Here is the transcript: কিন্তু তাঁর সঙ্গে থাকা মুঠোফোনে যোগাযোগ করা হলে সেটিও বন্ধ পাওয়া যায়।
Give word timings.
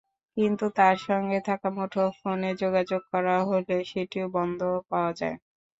কিন্তু 0.37 0.65
তাঁর 0.77 0.95
সঙ্গে 1.07 1.39
থাকা 1.47 1.67
মুঠোফোনে 1.77 2.51
যোগাযোগ 2.61 3.01
করা 3.11 3.35
হলে 3.49 3.75
সেটিও 3.91 4.25
বন্ধ 4.35 4.59
পাওয়া 4.89 5.11
যায়। 5.19 5.37